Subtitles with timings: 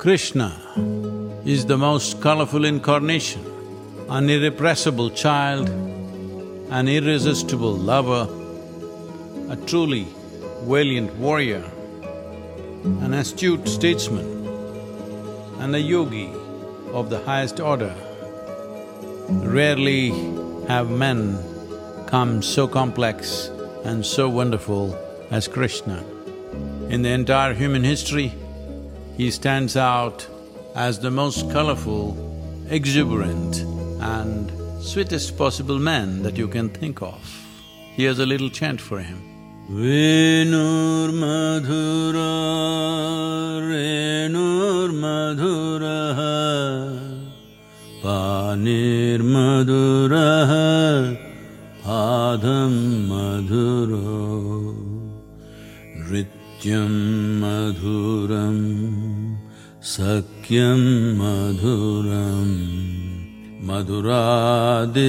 [0.00, 0.50] Krishna
[1.44, 3.44] is the most colorful incarnation,
[4.08, 5.68] an irrepressible child,
[6.70, 8.26] an irresistible lover,
[9.50, 10.06] a truly
[10.62, 11.62] valiant warrior,
[13.04, 14.24] an astute statesman,
[15.58, 16.30] and a yogi
[16.94, 17.94] of the highest order.
[19.28, 20.12] Rarely
[20.66, 21.38] have men
[22.06, 23.48] come so complex
[23.84, 24.96] and so wonderful
[25.30, 26.02] as Krishna.
[26.88, 28.32] In the entire human history,
[29.16, 30.26] he stands out
[30.74, 32.16] as the most colorful,
[32.68, 33.62] exuberant
[34.00, 34.50] and
[34.82, 37.20] sweetest possible man that you can think of.
[37.94, 39.20] Here's a little chant for him.
[39.70, 42.30] Venur madhura,
[43.68, 45.98] renur madhura,
[48.02, 50.28] panir madhura,
[51.84, 54.74] padam madhuro,
[55.98, 56.94] nrityam
[57.42, 58.89] madhuram.
[59.88, 60.80] सख्यं
[61.18, 62.56] मधुरम्
[63.68, 65.06] मधुराधिपते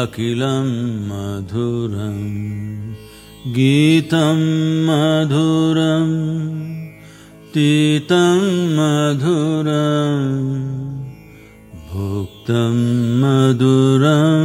[0.00, 0.68] अखिलं
[1.08, 2.20] मधुरम्
[3.56, 4.42] गीतं
[4.88, 6.12] मधुरं
[7.54, 8.44] तीतं
[8.76, 10.28] मधुरम्
[11.88, 12.76] भुक्तं
[13.22, 14.44] मधुरं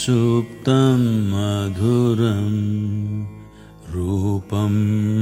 [0.00, 2.96] सुप्तं मधुरम्
[3.96, 4.72] रूपं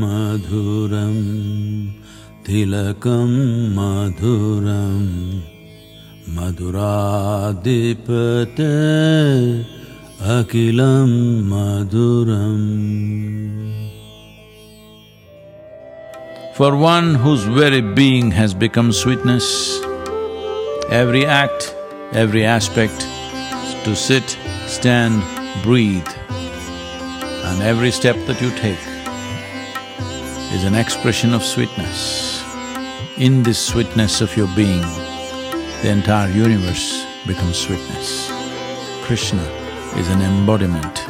[0.01, 1.17] मधुरं
[2.46, 3.32] तिलकं
[3.76, 5.06] मधुरं
[6.36, 7.20] मधुराधिपते
[10.38, 11.12] अखिलं
[11.52, 12.68] मधुरम्
[16.60, 19.80] For one whose very being has become sweetness,
[20.90, 21.74] every act,
[22.12, 23.00] every aspect,
[23.86, 25.24] to sit, stand,
[25.64, 28.84] breathe, and every step that you take
[30.54, 32.33] is an expression of sweetness.
[33.17, 34.81] In this sweetness of your being,
[35.83, 38.29] the entire universe becomes sweetness.
[39.05, 39.45] Krishna
[39.97, 41.09] is an embodiment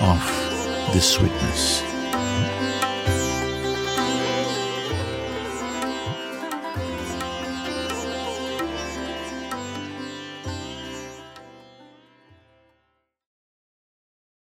[0.00, 0.24] of
[0.94, 1.82] this sweetness.